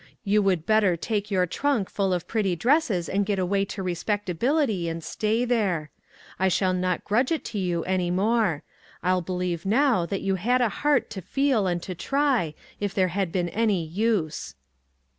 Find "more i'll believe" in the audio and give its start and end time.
8.09-9.63